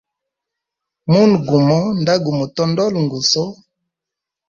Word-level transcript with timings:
Munwe 1.09 1.37
gumo 1.47 1.77
nda 2.01 2.13
gu 2.23 2.31
mutondola 2.37 2.97
nguso. 3.05 3.43